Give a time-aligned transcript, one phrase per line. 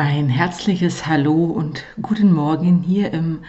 [0.00, 3.40] Ein herzliches Hallo und guten Morgen hier im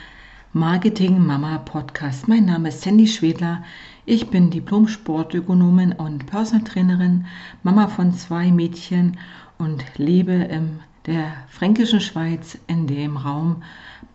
[0.51, 2.27] Marketing Mama Podcast.
[2.27, 3.63] Mein Name ist Sandy Schwedler.
[4.07, 7.27] Ich bin Diplom-Sportökonomin und Personal Trainerin,
[7.61, 9.19] Mama von zwei Mädchen
[9.59, 13.61] und lebe in der fränkischen Schweiz in dem Raum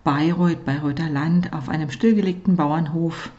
[0.03, 3.31] Bayreuth, Bayreuther Land, auf einem stillgelegten Bauernhof,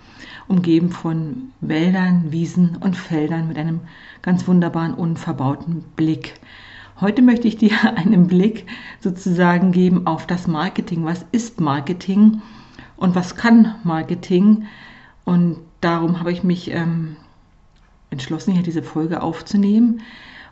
[0.47, 3.81] umgeben von Wäldern, Wiesen und Feldern mit einem
[4.21, 6.39] ganz wunderbaren, unverbauten Blick.
[7.01, 8.65] Heute möchte ich dir einen Blick
[9.01, 11.03] sozusagen geben auf das Marketing.
[11.03, 12.41] Was ist Marketing
[12.95, 14.65] und was kann Marketing?
[15.25, 17.17] Und darum habe ich mich ähm,
[18.11, 20.01] entschlossen, hier diese Folge aufzunehmen,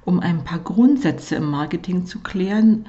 [0.04, 2.88] um ein paar Grundsätze im Marketing zu klären,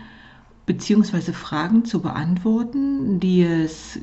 [0.66, 4.00] beziehungsweise Fragen zu beantworten, die es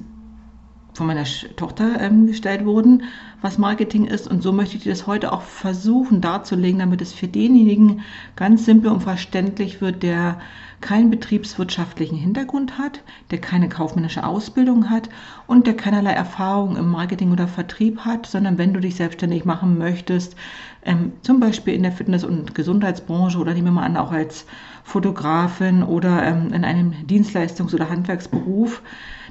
[0.93, 1.23] von meiner
[1.55, 3.03] Tochter ähm, gestellt wurden,
[3.41, 4.27] was Marketing ist.
[4.27, 8.01] Und so möchte ich das heute auch versuchen darzulegen, damit es für denjenigen
[8.35, 10.39] ganz simpel und verständlich wird, der
[10.81, 15.09] keinen betriebswirtschaftlichen Hintergrund hat, der keine kaufmännische Ausbildung hat
[15.47, 19.77] und der keinerlei Erfahrung im Marketing oder Vertrieb hat, sondern wenn du dich selbstständig machen
[19.77, 20.35] möchtest,
[20.83, 24.45] ähm, zum Beispiel in der Fitness- und Gesundheitsbranche oder nehmen wir mal an, auch als
[24.83, 28.81] Fotografin oder ähm, in einem Dienstleistungs- oder Handwerksberuf,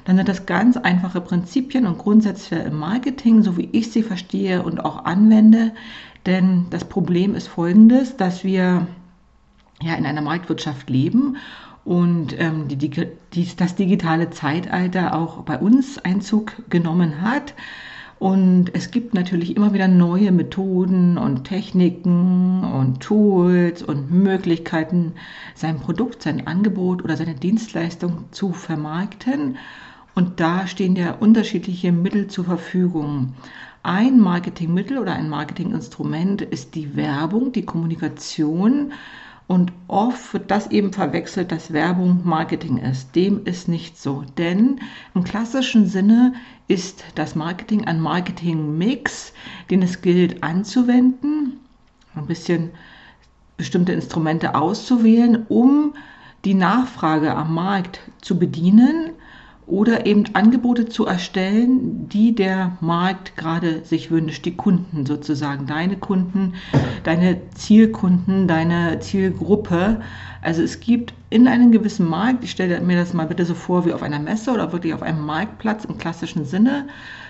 [0.05, 4.63] dann sind das ganz einfache Prinzipien und Grundsätze im Marketing, so wie ich sie verstehe
[4.63, 5.71] und auch anwende.
[6.25, 8.87] Denn das Problem ist folgendes, dass wir
[9.81, 11.37] ja in einer Marktwirtschaft leben
[11.83, 17.55] und ähm, die, die, das digitale Zeitalter auch bei uns Einzug genommen hat.
[18.19, 25.13] Und es gibt natürlich immer wieder neue Methoden und Techniken und Tools und Möglichkeiten,
[25.55, 29.57] sein Produkt, sein Angebot oder seine Dienstleistung zu vermarkten.
[30.13, 33.33] Und da stehen ja unterschiedliche Mittel zur Verfügung.
[33.83, 38.93] Ein Marketingmittel oder ein Marketinginstrument ist die Werbung, die Kommunikation.
[39.47, 43.15] Und oft wird das eben verwechselt, dass Werbung Marketing ist.
[43.15, 44.23] Dem ist nicht so.
[44.37, 44.79] Denn
[45.15, 46.33] im klassischen Sinne
[46.67, 49.33] ist das Marketing ein Marketingmix,
[49.69, 51.59] den es gilt anzuwenden,
[52.15, 52.69] ein bisschen
[53.57, 55.95] bestimmte Instrumente auszuwählen, um
[56.45, 59.11] die Nachfrage am Markt zu bedienen
[59.67, 65.97] oder eben Angebote zu erstellen, die der Markt gerade sich wünscht, die Kunden sozusagen, deine
[65.97, 66.55] Kunden,
[67.03, 70.01] deine Zielkunden, deine Zielgruppe.
[70.41, 73.85] Also es gibt in einem gewissen Markt, ich stelle mir das mal bitte so vor
[73.85, 76.87] wie auf einer Messe oder wirklich auf einem Marktplatz im klassischen Sinne,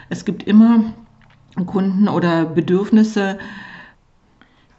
[0.10, 0.94] es gibt immer
[1.66, 3.38] Kunden oder Bedürfnisse,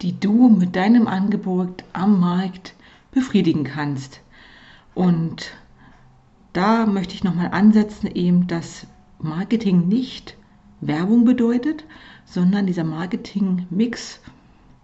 [0.01, 2.75] die du mit deinem Angebot am Markt
[3.13, 4.21] befriedigen kannst.
[4.95, 5.53] Und
[6.53, 8.87] da möchte ich nochmal ansetzen, eben, dass
[9.19, 10.37] Marketing nicht
[10.81, 11.85] Werbung bedeutet,
[12.25, 14.21] sondern dieser Marketing-Mix,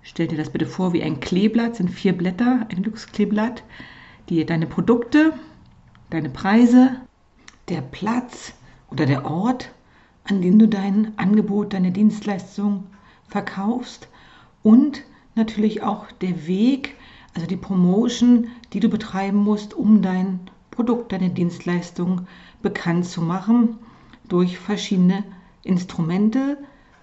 [0.02, 3.64] stell dir das bitte vor wie ein Kleeblatt, sind vier Blätter, ein Glückskleeblatt,
[4.28, 5.32] die deine Produkte,
[6.10, 7.00] deine Preise,
[7.68, 8.54] der Platz
[8.90, 9.72] oder der Ort,
[10.24, 12.84] an dem du dein Angebot, deine Dienstleistung
[13.26, 14.08] verkaufst
[14.62, 15.04] und
[15.34, 16.96] natürlich auch der Weg,
[17.34, 20.40] also die Promotion, die du betreiben musst, um dein
[20.78, 22.28] Produkt, deine Dienstleistung
[22.62, 23.78] bekannt zu machen
[24.28, 25.25] durch verschiedene
[25.65, 26.56] Instrumente,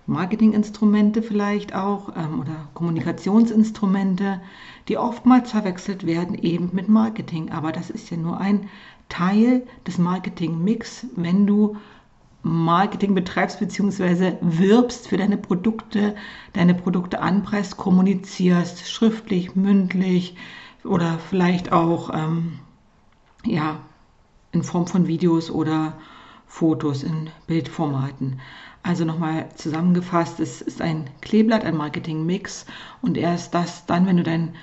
[0.07, 4.39] Marketinginstrumente vielleicht auch ähm, oder Kommunikationsinstrumente,
[4.87, 7.51] die oftmals verwechselt werden eben mit Marketing.
[7.51, 8.69] Aber das ist ja nur ein
[9.09, 11.75] Teil des Marketingmix, wenn du
[12.43, 14.37] Marketing betreibst bzw.
[14.39, 16.15] wirbst für deine Produkte,
[16.53, 20.37] deine Produkte anpreist, kommunizierst, schriftlich, mündlich
[20.85, 22.59] oder vielleicht auch ähm,
[23.45, 23.79] ja,
[24.51, 25.93] in Form von Videos oder
[26.47, 28.39] Fotos in Bildformaten.
[28.83, 32.65] Also nochmal zusammengefasst, es ist ein Kleeblatt, ein Marketing-Mix
[33.01, 34.53] und erst das dann, wenn du dein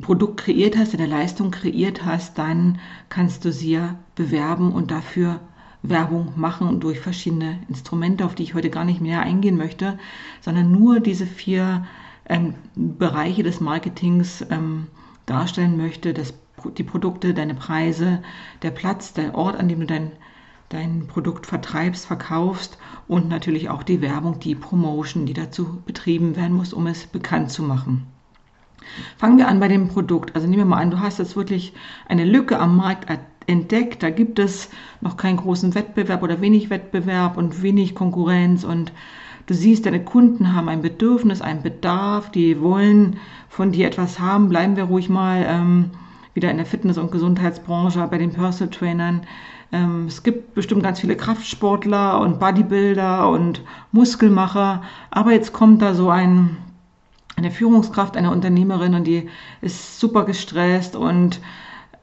[0.00, 2.78] Produkt kreiert hast, deine Leistung kreiert hast, dann
[3.08, 5.40] kannst du sie ja bewerben und dafür
[5.82, 9.98] Werbung machen durch verschiedene Instrumente, auf die ich heute gar nicht mehr eingehen möchte,
[10.42, 11.86] sondern nur diese vier
[12.28, 14.86] ähm, Bereiche des Marketings ähm,
[15.26, 16.34] darstellen möchte, das
[16.76, 18.22] die Produkte, deine Preise,
[18.62, 20.12] der Platz, der Ort, an dem du dein,
[20.68, 22.78] dein Produkt vertreibst, verkaufst
[23.08, 27.50] und natürlich auch die Werbung, die Promotion, die dazu betrieben werden muss, um es bekannt
[27.50, 28.06] zu machen.
[29.16, 30.34] Fangen wir an bei dem Produkt.
[30.34, 31.72] Also nehmen wir mal an, du hast jetzt wirklich
[32.08, 33.06] eine Lücke am Markt
[33.46, 34.02] entdeckt.
[34.02, 34.70] Da gibt es
[35.00, 38.92] noch keinen großen Wettbewerb oder wenig Wettbewerb und wenig Konkurrenz und
[39.46, 43.18] du siehst, deine Kunden haben ein Bedürfnis, einen Bedarf, die wollen
[43.48, 44.48] von dir etwas haben.
[44.48, 45.90] Bleiben wir ruhig mal ähm,
[46.34, 49.22] wieder in der Fitness- und Gesundheitsbranche, bei den Personal Trainern.
[49.72, 53.62] Ähm, es gibt bestimmt ganz viele Kraftsportler und Bodybuilder und
[53.92, 56.56] Muskelmacher, aber jetzt kommt da so ein,
[57.36, 59.28] eine Führungskraft, eine Unternehmerin und die
[59.60, 61.40] ist super gestresst und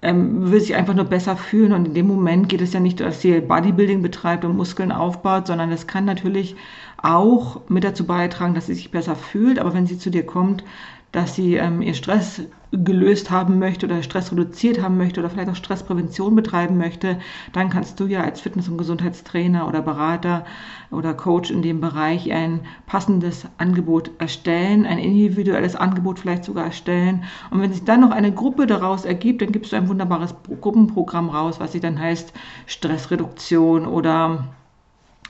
[0.01, 3.00] ähm, will sich einfach nur besser fühlen und in dem Moment geht es ja nicht,
[3.00, 6.56] dass sie Bodybuilding betreibt und Muskeln aufbaut, sondern es kann natürlich
[7.01, 9.59] auch mit dazu beitragen, dass sie sich besser fühlt.
[9.59, 10.63] Aber wenn sie zu dir kommt,
[11.12, 12.41] dass sie ähm, ihr Stress
[12.72, 17.19] gelöst haben möchte oder Stress reduziert haben möchte oder vielleicht auch Stressprävention betreiben möchte,
[17.54, 20.46] dann kannst du ja als Fitness- und Gesundheitstrainer oder Berater
[20.92, 27.24] oder Coach in dem Bereich ein passendes Angebot erstellen, ein individuelles Angebot vielleicht sogar erstellen.
[27.52, 31.30] Und wenn sich dann noch eine Gruppe daraus ergibt, dann gibst du ein wunderbares Gruppenprogramm
[31.30, 32.34] raus, was sich dann heißt
[32.66, 34.46] Stressreduktion oder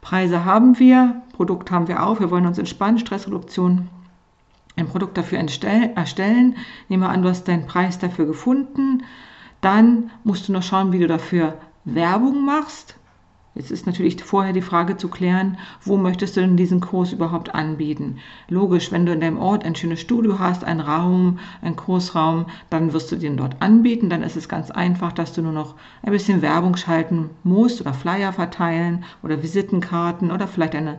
[0.00, 3.88] Preise haben wir, Produkt haben wir auch, wir wollen uns entspannen, Stressreduktion
[4.76, 6.56] ein Produkt dafür erstellen.
[6.88, 9.04] Nehmen wir an, du hast deinen Preis dafür gefunden.
[9.60, 12.96] Dann musst du noch schauen, wie du dafür Werbung machst.
[13.54, 17.54] Jetzt ist natürlich vorher die Frage zu klären, wo möchtest du denn diesen Kurs überhaupt
[17.54, 18.16] anbieten?
[18.48, 22.94] Logisch, wenn du in deinem Ort ein schönes Studio hast, einen Raum, einen Kursraum, dann
[22.94, 24.08] wirst du den dort anbieten.
[24.08, 27.92] Dann ist es ganz einfach, dass du nur noch ein bisschen Werbung schalten musst oder
[27.92, 30.98] Flyer verteilen oder Visitenkarten oder vielleicht eine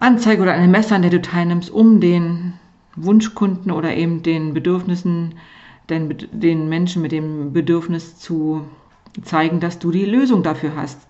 [0.00, 2.54] Anzeige oder eine Messe, an der du teilnimmst, um den
[2.96, 5.34] Wunschkunden oder eben den Bedürfnissen,
[5.90, 8.62] den, den Menschen mit dem Bedürfnis zu
[9.22, 11.06] zeigen, dass du die Lösung dafür hast.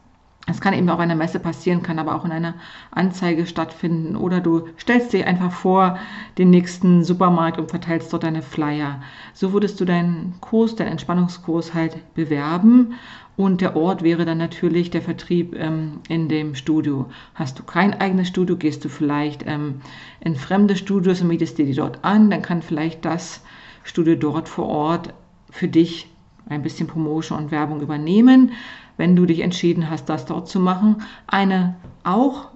[0.49, 2.55] Es kann eben in einer Messe passieren, kann aber auch in einer
[2.93, 5.99] Anzeige stattfinden oder du stellst dir einfach vor
[6.39, 9.03] den nächsten Supermarkt und verteilst dort deine Flyer.
[9.35, 12.95] So würdest du deinen Kurs, deinen Entspannungskurs halt bewerben
[13.37, 17.07] und der Ort wäre dann natürlich der Vertrieb ähm, in dem Studio.
[17.35, 19.81] Hast du kein eigenes Studio, gehst du vielleicht ähm,
[20.21, 23.43] in fremde Studios und mietest dir die dort an, dann kann vielleicht das
[23.83, 25.13] Studio dort vor Ort
[25.51, 26.09] für dich
[26.49, 28.53] ein bisschen Promotion und Werbung übernehmen
[28.97, 31.03] wenn du dich entschieden hast, das dort zu machen.
[31.27, 32.49] Eine auch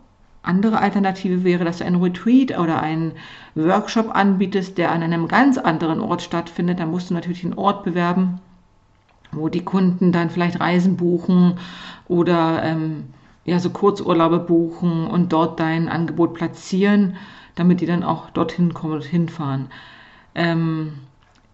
[0.42, 3.12] andere Alternative wäre, dass du einen Retreat oder einen
[3.54, 6.80] Workshop anbietest, der an einem ganz anderen Ort stattfindet.
[6.80, 8.40] Da musst du natürlich einen Ort bewerben,
[9.32, 11.58] wo die Kunden dann vielleicht Reisen buchen
[12.08, 13.04] oder ähm,
[13.44, 17.16] ja, so Kurzurlaube buchen und dort dein Angebot platzieren,
[17.54, 19.66] damit die dann auch dorthin kommen und hinfahren.
[20.34, 20.94] Ähm,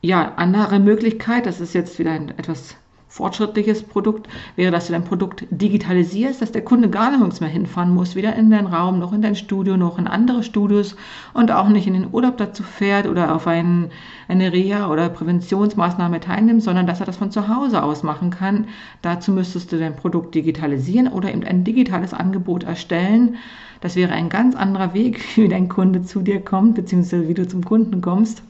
[0.06, 2.76] ja, andere Möglichkeit, das ist jetzt wieder ein etwas
[3.08, 7.94] fortschrittliches Produkt wäre, dass du dein Produkt digitalisierst, dass der Kunde gar nirgends mehr hinfahren
[7.94, 10.96] muss, weder in deinen Raum, noch in dein Studio, noch in andere Studios
[11.32, 13.90] und auch nicht in den Urlaub dazu fährt oder auf ein,
[14.28, 18.66] eine Reha oder Präventionsmaßnahme teilnimmt, sondern dass er das von zu Hause aus machen kann.
[19.00, 23.36] Dazu müsstest du dein Produkt digitalisieren oder eben ein digitales Angebot erstellen.
[23.80, 27.48] Das wäre ein ganz anderer Weg, wie dein Kunde zu dir kommt, beziehungsweise wie du
[27.48, 28.42] zum Kunden kommst.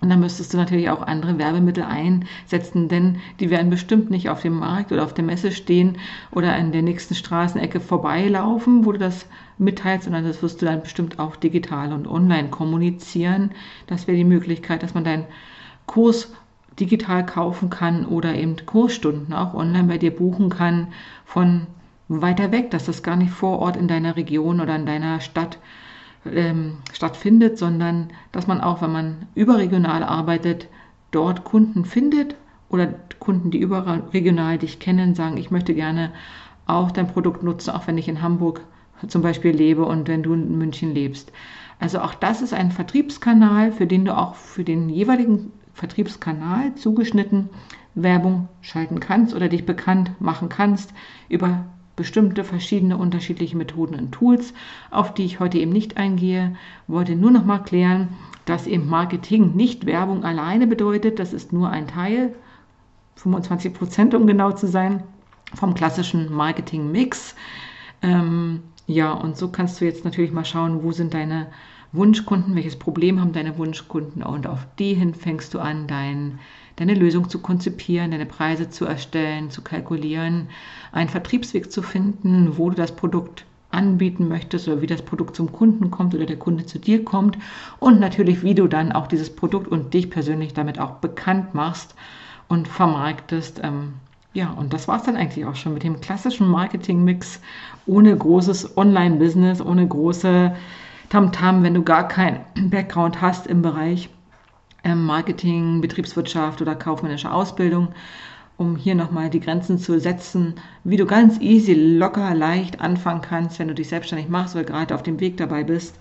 [0.00, 4.42] Und dann müsstest du natürlich auch andere Werbemittel einsetzen, denn die werden bestimmt nicht auf
[4.42, 5.98] dem Markt oder auf der Messe stehen
[6.30, 9.26] oder an der nächsten Straßenecke vorbeilaufen, wo du das
[9.58, 13.50] mitteilst, sondern das wirst du dann bestimmt auch digital und online kommunizieren.
[13.88, 15.26] Das wäre die Möglichkeit, dass man deinen
[15.86, 16.32] Kurs
[16.78, 20.88] digital kaufen kann oder eben Kursstunden auch online bei dir buchen kann
[21.24, 21.66] von
[22.06, 25.58] weiter weg, dass das gar nicht vor Ort in deiner Region oder in deiner Stadt
[26.34, 30.68] ähm, stattfindet, sondern dass man auch, wenn man überregional arbeitet,
[31.10, 32.34] dort Kunden findet
[32.68, 36.12] oder Kunden, die überregional dich kennen, sagen, ich möchte gerne
[36.66, 38.60] auch dein Produkt nutzen, auch wenn ich in Hamburg
[39.06, 41.32] zum Beispiel lebe und wenn du in München lebst.
[41.80, 47.50] Also auch das ist ein Vertriebskanal, für den du auch für den jeweiligen Vertriebskanal zugeschnitten
[47.94, 50.92] Werbung schalten kannst oder dich bekannt machen kannst
[51.28, 51.66] über
[51.98, 54.54] bestimmte verschiedene unterschiedliche Methoden und Tools,
[54.90, 58.08] auf die ich heute eben nicht eingehe, wollte nur noch mal klären,
[58.44, 62.34] dass eben Marketing nicht Werbung alleine bedeutet, das ist nur ein Teil,
[63.16, 65.02] 25 Prozent um genau zu sein,
[65.54, 67.34] vom klassischen Marketing-Mix.
[68.00, 71.48] Ähm, ja, und so kannst du jetzt natürlich mal schauen, wo sind deine
[71.90, 74.22] Wunschkunden, welches Problem haben deine Wunschkunden?
[74.22, 76.38] Und auf die hin fängst du an, dein,
[76.78, 80.48] deine Lösung zu konzipieren, deine Preise zu erstellen, zu kalkulieren,
[80.92, 85.52] einen Vertriebsweg zu finden, wo du das Produkt anbieten möchtest oder wie das Produkt zum
[85.52, 87.36] Kunden kommt oder der Kunde zu dir kommt
[87.80, 91.94] und natürlich, wie du dann auch dieses Produkt und dich persönlich damit auch bekannt machst
[92.48, 93.60] und vermarktest.
[93.62, 93.94] Ähm,
[94.32, 97.40] ja, und das war es dann eigentlich auch schon mit dem klassischen Marketing-Mix
[97.86, 100.54] ohne großes Online-Business, ohne große
[101.10, 104.10] Tamtam, -Tam, wenn du gar keinen Background hast im Bereich
[104.84, 107.88] Marketing, Betriebswirtschaft oder kaufmännische Ausbildung,
[108.56, 110.54] um hier nochmal die Grenzen zu setzen,
[110.84, 114.94] wie du ganz easy, locker, leicht anfangen kannst, wenn du dich selbstständig machst oder gerade
[114.94, 115.98] auf dem Weg dabei bist,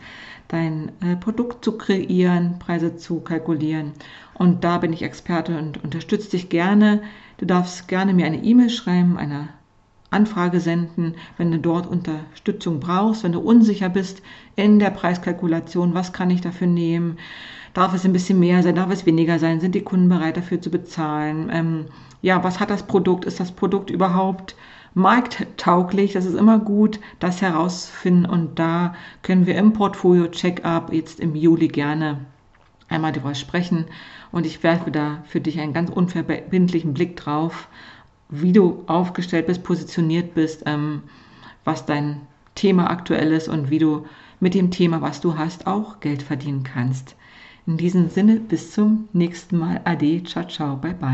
[0.48, 3.93] dein äh, Produkt zu kreieren, Preise zu kalkulieren.
[4.34, 7.01] Und da bin ich Experte und unterstütze dich gerne.
[7.38, 9.50] Du darfst gerne mir eine E-Mail schreiben, eine
[10.10, 14.22] Anfrage senden, wenn du dort Unterstützung brauchst, wenn du unsicher bist
[14.56, 17.18] in der Preiskalkulation, was kann ich dafür nehmen,
[17.74, 20.62] darf es ein bisschen mehr sein, darf es weniger sein, sind die Kunden bereit dafür
[20.62, 21.86] zu bezahlen, ähm,
[22.22, 24.56] ja, was hat das Produkt, ist das Produkt überhaupt
[24.94, 31.20] markttauglich, das ist immer gut, das herauszufinden und da können wir im Portfolio Check-up jetzt
[31.20, 32.26] im Juli gerne
[32.90, 33.86] einmal darüber sprechen.
[34.32, 37.68] Und ich werfe da für dich einen ganz unverbindlichen Blick drauf,
[38.29, 41.03] wie du aufgestellt bist, positioniert bist, ähm,
[41.63, 42.22] was dein
[42.55, 44.05] Thema aktuell ist und wie du
[44.39, 47.15] mit dem Thema, was du hast, auch Geld verdienen kannst.
[47.65, 49.81] In diesem Sinne, bis zum nächsten Mal.
[49.84, 51.05] Ade, ciao, ciao, bye, bye.